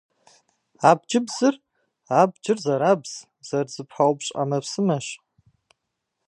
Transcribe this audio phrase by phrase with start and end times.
[0.89, 1.55] Абджыбзыр-
[2.21, 3.11] абджыр зэрабз,
[3.47, 5.07] зэрызэпаупщӏ ӏэмэпсымэщ.